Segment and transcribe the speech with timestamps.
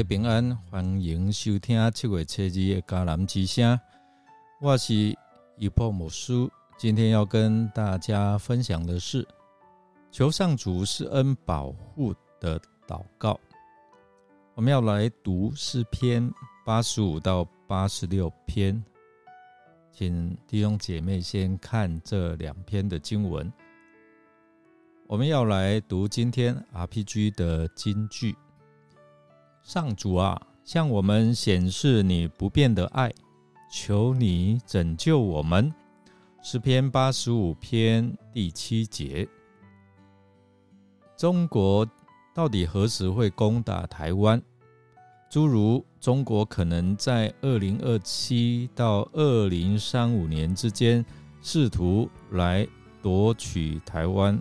[0.00, 3.78] 家平安，欢迎收听七月七日的迦南之声。
[4.58, 5.14] 我是
[5.58, 6.32] 一破牧师，
[6.78, 9.28] 今天要跟大家分享的是
[10.10, 12.58] 求上主施恩保护的
[12.88, 13.38] 祷告。
[14.54, 16.32] 我们要来读诗篇
[16.64, 18.82] 八十五到八十六篇，
[19.92, 23.52] 请弟兄姐妹先看这两篇的经文。
[25.06, 28.34] 我们要来读今天 RPG 的金句。
[29.72, 33.08] 上主啊，向我们显示你不变的爱，
[33.70, 35.72] 求你拯救我们。
[36.42, 39.28] 诗篇八十五篇第七节：
[41.16, 41.88] 中国
[42.34, 44.42] 到底何时会攻打台湾？
[45.30, 51.06] 诸如中国可能在二零二七到二零三五年之间
[51.42, 52.66] 试图来
[53.00, 54.36] 夺取台湾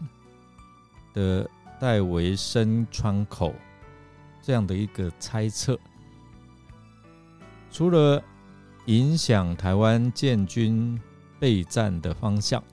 [1.14, 1.48] 的
[1.80, 3.54] 戴维森窗口。
[4.50, 5.80] 这样的一个猜测，
[7.70, 8.20] 除了
[8.88, 11.00] 影响台湾建军
[11.40, 12.64] 备战的方向，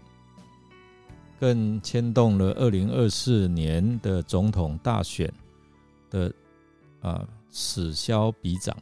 [1.38, 5.30] 更牵动了二零二四年的总统大选
[6.08, 6.32] 的
[7.02, 8.74] 啊此消彼长。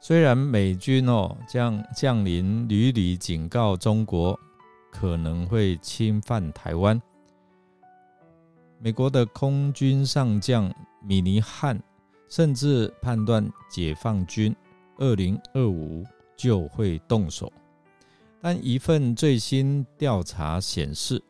[0.00, 4.36] 虽然美军哦将降临屡屡警告中国
[4.90, 7.00] 可能会侵犯台湾。
[8.82, 11.78] 美国的空军上将米尼汉
[12.30, 14.56] 甚至判断解放军
[14.96, 16.02] 二零二五
[16.34, 17.52] 就会动手，
[18.40, 21.22] 但一份最新调查显示，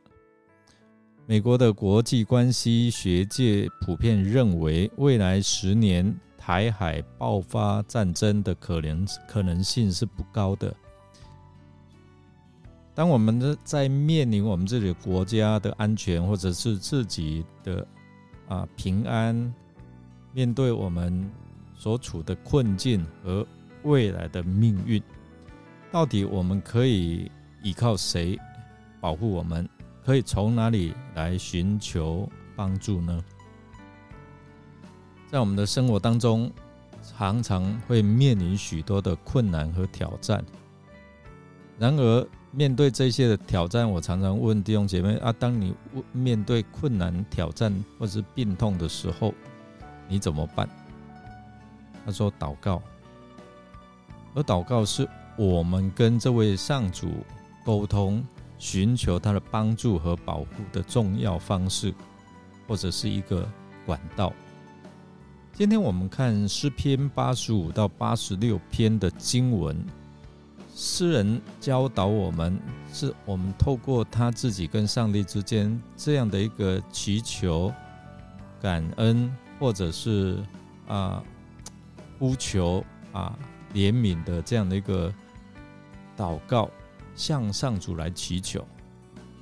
[1.26, 10.72] 美国的国际关系学界普遍认为，未来十年台海爆发战争的可能可能性是不高的。
[12.92, 17.86] 当我们的在面临我们自己国家的安全，或者是自己的
[18.48, 19.54] 啊平安，
[20.34, 21.30] 面对我们
[21.74, 23.46] 所处的困境和
[23.84, 25.00] 未来的命运，
[25.90, 27.30] 到底我们可以
[27.62, 28.38] 依靠谁
[29.00, 29.66] 保护我们？
[30.04, 33.24] 可以从哪里来寻求帮助呢？
[35.30, 36.50] 在我们的生活当中，
[37.02, 40.44] 常常会面临许多的困难和挑战，
[41.78, 42.26] 然而。
[42.52, 45.72] 面对这些的挑战，我常常问弟兄姐妹啊：当你
[46.12, 49.32] 面对困难、挑战或是病痛的时候，
[50.08, 50.68] 你怎么办？
[52.04, 52.82] 他说：祷告。
[54.34, 57.08] 而祷告是我们跟这位上主
[57.64, 58.24] 沟通、
[58.58, 61.94] 寻求他的帮助和保护的重要方式，
[62.66, 63.48] 或者是一个
[63.86, 64.32] 管道。
[65.52, 69.76] 今天我们看诗篇八十五到八十六篇的经文。
[70.82, 72.58] 诗人教导我们，
[72.90, 77.70] 是我们透过他自己跟上帝之间这样的一个祈求、
[78.62, 80.42] 感恩，或者是
[80.88, 81.22] 啊
[82.18, 82.82] 呼求
[83.12, 83.38] 啊
[83.74, 85.12] 怜悯的这样的一个
[86.16, 86.70] 祷告，
[87.14, 88.66] 向上主来祈求。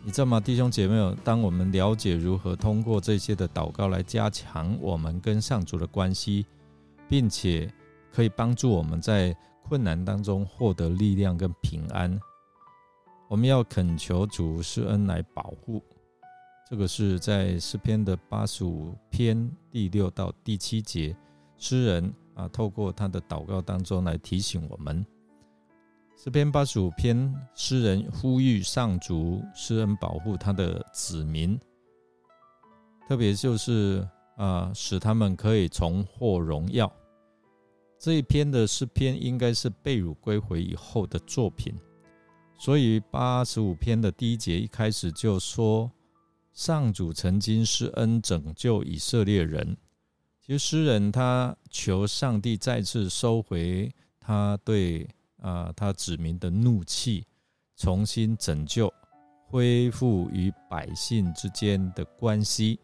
[0.02, 1.16] 你知道吗，弟兄姐妹？
[1.22, 6.44] 当我们了解如何通过这些的祷告来加强我们跟上主的关系，
[7.08, 7.72] 并且
[8.12, 9.32] 可以帮助我们在。
[9.68, 12.18] 困难当中获得力量跟平安，
[13.28, 15.82] 我们要恳求主施恩来保护。
[16.70, 21.14] 这个是在诗篇的八十五篇第六到第七节，
[21.58, 25.04] 诗人啊透过他的祷告当中来提醒我们。
[26.16, 31.60] 诗篇八十五篇，诗人呼吁上主施恩保护他的子民，
[33.06, 34.06] 特别就是
[34.36, 36.90] 啊使他们可以重获荣耀。
[37.98, 41.74] 这一篇的诗篇应该是被掳归回以后的作品，
[42.56, 45.90] 所以八十五篇的第一节一开始就说
[46.54, 49.76] ：“上主曾经施恩拯救以色列人。”
[50.40, 55.06] 其实诗人他求上帝再次收回他对
[55.38, 57.26] 啊他子民的怒气，
[57.76, 58.92] 重新拯救，
[59.48, 62.78] 恢复与百姓之间的关系。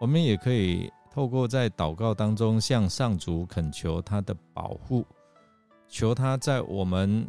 [0.00, 0.90] 我们也可以。
[1.14, 5.06] 透过在祷告当中向上主恳求他的保护，
[5.86, 7.24] 求他在我们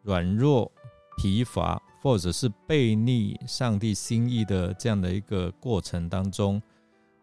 [0.00, 0.72] 软弱、
[1.18, 6.62] 疲乏或者是背逆上帝心意的这样的一个过程当中，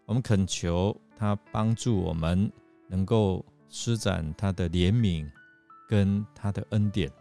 [0.06, 2.52] 我们恳求他帮助我们，
[2.88, 5.28] 能够施展他的怜悯
[5.90, 7.12] 跟他的恩典。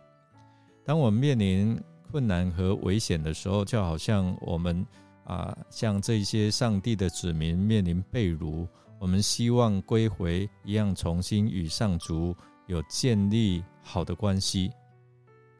[0.84, 4.86] 当我们面临困难和危险的时候，就好像我们
[5.24, 8.68] 啊，像这些上帝的子民面临被掳。
[9.02, 12.36] 我们希望归回一样，重新与上主
[12.68, 14.70] 有建立好的关系，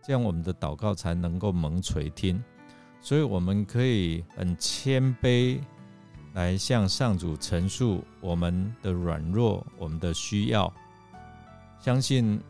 [0.01, 2.41] 这样我们的祷告才能够蒙垂听。
[3.01, 5.59] 所以，我们可以很谦卑
[6.35, 10.73] 来向上主陈述我们的软弱、我们的需要，
[11.81, 12.41] 相信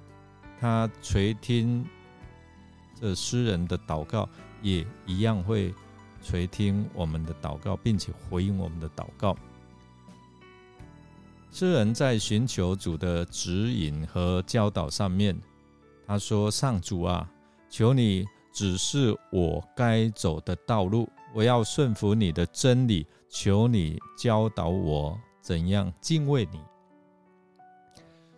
[0.60, 1.82] 他垂听
[3.00, 4.28] 这诗人的祷告，
[4.60, 5.74] 也一样会
[6.22, 9.34] 垂听我们的祷告，并且回应我们的祷告。
[11.52, 15.38] 诗人在寻求主的指引和教导上面，
[16.06, 17.30] 他说：“上主啊，
[17.68, 26.60] 求你指示我该走的道路，我要顺服你的真理。”求你教导我怎样敬畏你。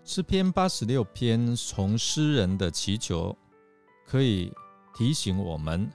[0.04, 3.36] 诗篇八十六篇从诗人的祈求，
[4.06, 4.52] 可以
[4.96, 5.90] 提醒我们，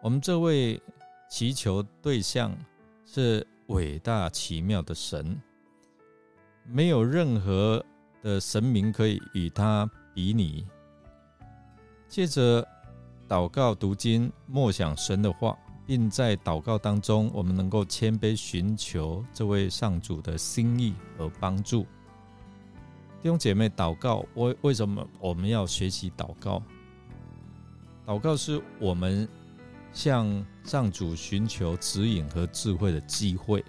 [0.00, 0.80] 我们这位
[1.28, 2.56] 祈求对象
[3.04, 5.36] 是伟大奇妙的神，
[6.66, 7.84] 没有任何
[8.22, 10.66] 的神明可以与他比拟。
[12.08, 12.66] 借着
[13.28, 15.56] 祷告、读经、默想神的话。
[15.86, 21.82] 并在祷告当中，我们能够谦卑寻求这位上主的心意和帮助。
[23.20, 26.62] 弟兄姐妹，祷告为为什么我们要学习祷告？
[28.06, 29.28] 祷告是我们
[29.92, 33.62] 向上主寻求指引和智慧的机会，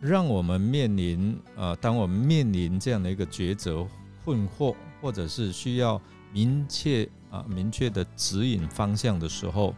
[0.00, 3.86] 让我们面临啊，当我们面临这样的一个抉择、
[4.24, 6.00] 困惑，或者是需要
[6.32, 9.74] 明确啊明确的指引方向的时候。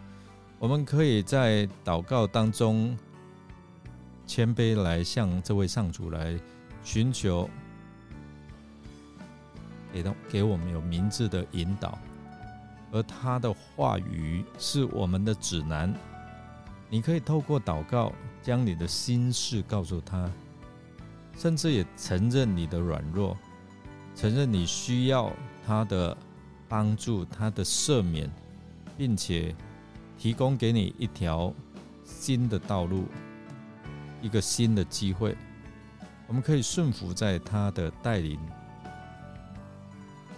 [0.61, 2.97] 我们可以在祷告当中
[4.25, 6.39] 谦卑来向这位上主来
[6.85, 7.51] 寻求，
[9.93, 11.99] 给到给我们有明智的引导，
[12.93, 15.93] 而他的话语是我们的指南。
[16.93, 18.13] 你可以透过祷告
[18.43, 20.31] 将你的心事告诉他，
[21.35, 23.35] 甚至也承认你的软弱，
[24.15, 25.33] 承认你需要
[25.67, 26.15] 他的
[26.69, 28.31] 帮助、他的赦免，
[28.99, 29.57] 并且。
[30.19, 31.53] 提供给你一条
[32.05, 33.07] 新的道路，
[34.21, 35.37] 一个新的机会，
[36.29, 38.39] 我们可以顺服在他的带领。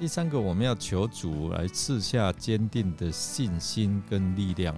[0.00, 4.74] 第三个，我们要求主来赐下坚定的信心跟力量。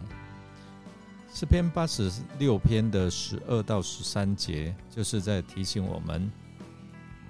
[1.36, 6.32] 诗篇八十六篇的十二到十三节，就是在提醒我们，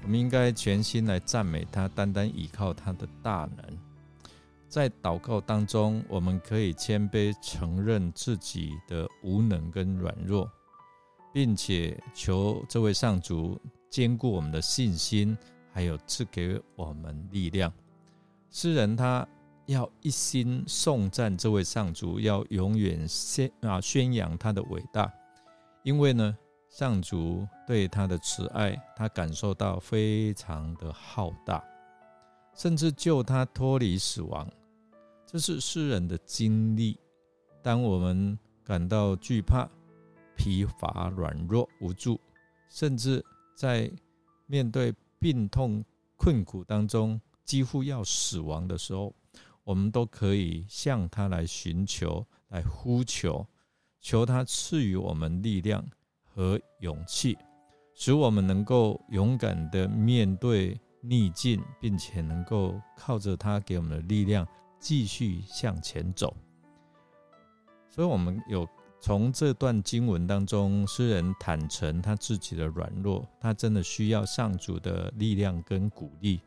[0.04, 3.78] 我们应该全心来赞美他，单单依靠他的大能。
[4.68, 10.48] 在祷告当中，我们可以谦卑承认自己的无能跟软弱，
[11.34, 13.60] 并且求这位上主
[13.90, 15.36] 坚固我们的信心，
[15.72, 17.72] 还有赐给我们力量。
[18.52, 19.26] 诗人他
[19.66, 25.12] 要一心颂赞这位上主，要永远宣啊宣扬他的伟大，
[25.82, 26.36] 因为呢，
[26.68, 31.62] 上主对他的慈爱，他感受到非常的浩大，
[32.54, 34.48] 甚至救他脱离死亡。
[35.26, 36.98] 这是诗人的经历。
[37.60, 39.68] 当我们感到惧怕、
[40.36, 42.20] 疲乏、软弱、无助，
[42.68, 43.24] 甚至
[43.56, 43.90] 在
[44.46, 45.84] 面对病痛、
[46.16, 49.12] 困苦当中，几乎要死亡的时候，
[49.66, 53.44] 我们都可以向他来寻求、来呼求，
[54.00, 55.84] 求他赐予我们力量
[56.22, 57.36] 和勇气，
[57.92, 64.46] 使我们能够勇敢的面对逆境，并且能够靠着他给我们的力量。
[64.78, 66.36] 继续向前走，
[67.90, 68.68] 所以，我们有
[69.00, 76.40] 从这段经文当中，诗人坦诚他自己的软弱，他真的需要上主的力量跟鼓励。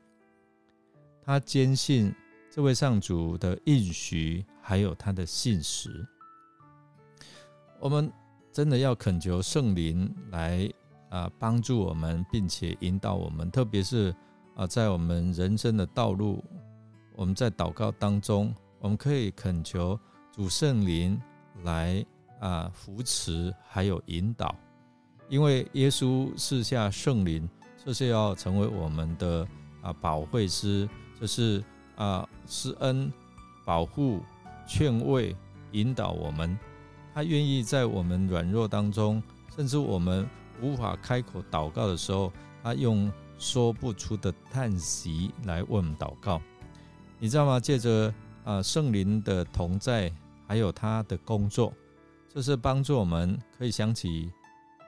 [1.23, 2.13] 他坚信
[2.51, 6.05] 这位上主的应许，还有他的信实。
[7.79, 8.11] 我们
[8.51, 10.67] 真的要恳求圣灵来
[11.09, 14.13] 啊帮助我们，并且引导我们，特别是
[14.55, 16.43] 啊在我们人生的道路。
[17.15, 19.99] 我们在祷告当中，我们可以恳求
[20.31, 21.21] 主圣灵
[21.63, 22.03] 来
[22.39, 24.55] 啊扶持，还有引导，
[25.27, 27.47] 因为耶稣赐下圣灵，
[27.85, 29.47] 这是要成为我们的
[29.81, 30.89] 啊保惠师，
[31.19, 31.63] 这是
[31.99, 33.13] 啊施恩、
[33.63, 34.21] 保护、
[34.67, 35.35] 劝慰、
[35.73, 36.57] 引导我们。
[37.13, 39.21] 他愿意在我们软弱当中，
[39.55, 40.27] 甚至我们
[40.61, 42.31] 无法开口祷告的时候，
[42.63, 46.41] 他用说不出的叹息来问祷告。
[47.19, 47.59] 你知道吗？
[47.59, 48.13] 借着
[48.45, 50.11] 啊圣灵的同在，
[50.47, 51.73] 还有他的工作，
[52.33, 54.31] 这是帮助我们可以想起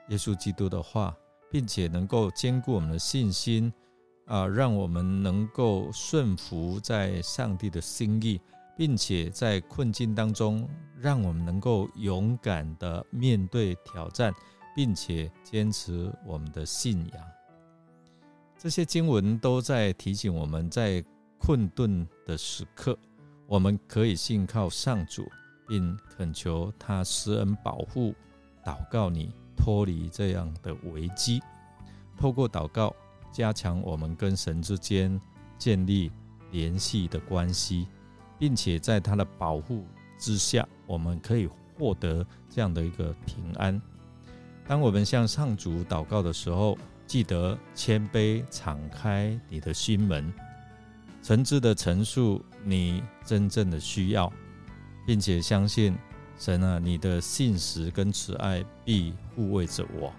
[0.09, 1.13] 耶稣基督的话，
[1.49, 3.73] 并且能够兼顾我们的信心
[4.25, 8.39] 啊，让我们能够顺服在上帝的心意，
[8.77, 14.33] 并且在困境当中，让我们能够勇敢的面对挑战，
[14.75, 17.23] 并且坚持我们的信仰。
[18.57, 21.03] 这些经文都在提醒我们在。
[21.43, 22.95] 困顿的时刻，
[23.47, 25.27] 我们可以信靠上主，
[25.67, 28.13] 并恳求他施恩保护。
[28.63, 31.41] 祷告你，脱离这样的危机。
[32.15, 32.95] 透过祷告，
[33.31, 35.19] 加强我们跟神之间
[35.57, 36.11] 建立
[36.51, 37.87] 联系的关系，
[38.37, 39.85] 并且在他的保护
[40.17, 41.47] 之下，我们可以
[41.77, 43.81] 获得这样的一个平安。
[44.67, 50.33] 当我们向上主祷告的时候，记得谦卑，敞开你的心门，
[51.21, 54.31] 诚挚的陈述你真正的需要，
[55.05, 55.97] 并且相信
[56.37, 60.13] 神啊，你的信实跟慈爱必护卫着我。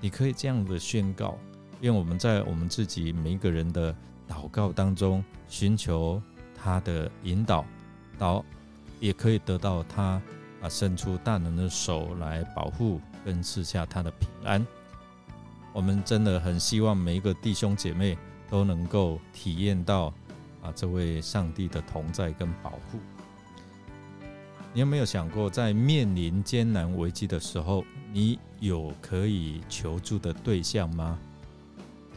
[0.00, 1.36] 你可以这样的宣告，
[1.80, 3.94] 愿我们在我们自己每一个人的
[4.28, 6.20] 祷告当中寻求
[6.54, 7.64] 他的引导，
[8.18, 8.44] 导
[8.98, 10.20] 也可以得到他
[10.60, 14.66] 啊伸出大能的手来保护跟赐下他的平安。
[15.72, 18.18] 我们真的很希望每一个弟兄姐妹
[18.50, 20.12] 都能够体验到
[20.62, 22.98] 啊，这位上帝的同在跟保护。
[24.74, 31.18] 你有没有想过，在面临艰难危机的时候，你有可以求助的对象吗？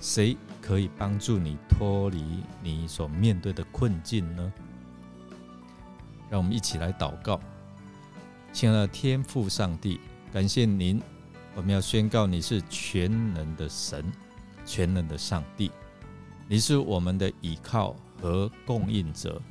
[0.03, 4.53] 谁可以帮助你脱离你所面对的困境呢？
[6.29, 7.39] 让我们一起来祷告，
[8.51, 10.01] 亲爱的天父上帝，
[10.33, 11.01] 感谢您。
[11.55, 14.03] 我们要宣告你是全能的神，
[14.65, 15.72] 全能的上帝，
[16.50, 19.41] 你是我们的依靠和供应者。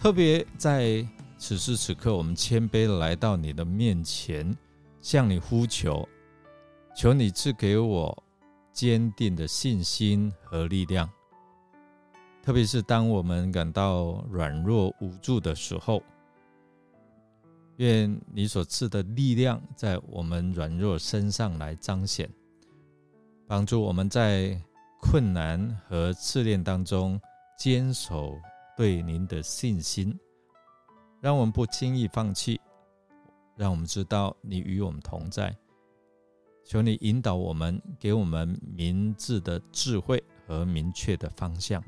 [0.00, 4.56] 特别在此时此刻，我们谦卑来到你的面前，
[5.02, 6.08] 向你呼求，
[6.96, 8.23] 求你赐给我
[8.74, 11.08] 坚定的信心和力量。
[12.42, 16.02] 特别是当我们感到软弱无助的时候。
[17.78, 22.30] 愿你所赐的力量在我们软弱身上来彰显，
[23.48, 24.56] 帮助我们在
[25.00, 27.20] 困难和试炼当中
[27.58, 28.38] 坚守
[28.76, 30.16] 对您的信心，
[31.20, 32.60] 让我们不轻易放弃，
[33.56, 35.52] 让我们知道你与我们同在。
[36.64, 41.84] 求你引导我们，给我们明智的智慧和明确的方向，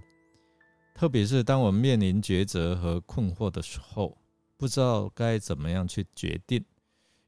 [0.95, 4.17] 特别是当我们面临抉择和困惑的时候。
[4.59, 6.65] 不知道该怎么样去决定，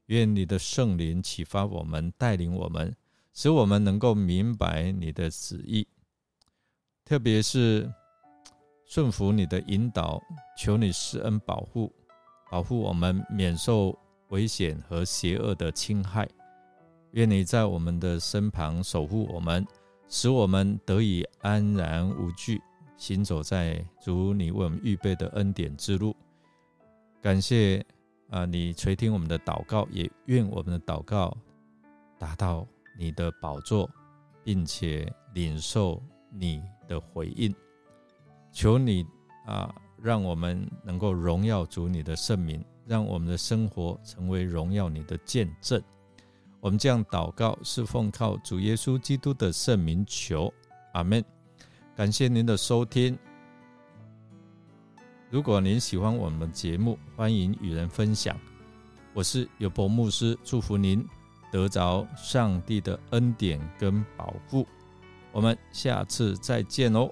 [0.07, 2.95] 愿你的圣灵启发我们，带领我们，
[3.33, 5.87] 使我们能够明白你的旨意。
[7.05, 7.87] 特别是
[8.87, 10.19] 顺服你的引导，
[10.57, 11.93] 求你施恩保护，
[12.49, 13.95] 保护我们免受
[14.29, 16.27] 危险和邪恶的侵害。
[17.11, 19.65] 愿你在我们的身旁守护我们，
[20.07, 22.61] 使我们得以安然无惧，
[22.97, 26.15] 行走在主你为我们预备的恩典之路。
[27.21, 27.85] 感谢
[28.29, 31.35] 啊，你垂听我们的祷告，也愿我们的祷告
[32.17, 32.65] 达到
[32.97, 33.89] 你的宝座，
[34.43, 36.01] 并且领受
[36.31, 37.53] 你的回应。
[38.51, 39.05] 求你
[39.45, 45.81] 啊，让我们能够荣耀主你的圣名，让我们的生活成为荣耀你的见证。
[46.61, 50.53] 我们这样祷告，是奉靠主耶稣基督的圣名求，
[50.93, 51.23] 阿门。
[51.95, 53.17] 感谢您的收听。
[55.29, 58.37] 如果您喜欢我们节目，欢迎与人分享。
[59.13, 61.05] 我是有博牧师，祝福您
[61.51, 64.67] 得着上帝的恩典跟保护。
[65.31, 67.09] 我们下次再见哦。